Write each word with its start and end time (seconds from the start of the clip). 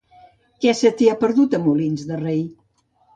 Què 0.63 0.71
se 0.79 0.91
t'hi 1.01 1.09
ha 1.11 1.15
perdut, 1.23 1.53
a 1.57 1.59
Molins 1.65 2.07
de 2.13 2.17
Rei? 2.23 2.41